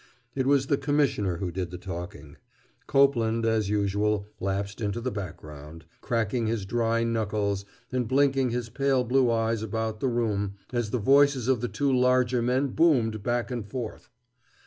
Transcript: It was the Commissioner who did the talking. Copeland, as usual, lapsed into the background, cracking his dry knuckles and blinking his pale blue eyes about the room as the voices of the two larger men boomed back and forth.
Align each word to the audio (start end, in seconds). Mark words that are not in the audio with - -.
It 0.33 0.47
was 0.47 0.65
the 0.65 0.79
Commissioner 0.79 1.37
who 1.37 1.51
did 1.51 1.69
the 1.69 1.77
talking. 1.77 2.37
Copeland, 2.87 3.45
as 3.45 3.69
usual, 3.69 4.25
lapsed 4.39 4.81
into 4.81 4.99
the 4.99 5.11
background, 5.11 5.85
cracking 6.01 6.47
his 6.47 6.65
dry 6.65 7.03
knuckles 7.03 7.65
and 7.91 8.07
blinking 8.07 8.49
his 8.49 8.67
pale 8.67 9.03
blue 9.03 9.29
eyes 9.29 9.61
about 9.61 9.99
the 9.99 10.07
room 10.09 10.55
as 10.73 10.89
the 10.89 10.97
voices 10.97 11.47
of 11.47 11.61
the 11.61 11.67
two 11.67 11.95
larger 11.95 12.41
men 12.41 12.69
boomed 12.69 13.21
back 13.21 13.51
and 13.51 13.69
forth. 13.69 14.09